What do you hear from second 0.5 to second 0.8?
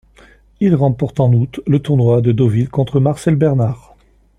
Il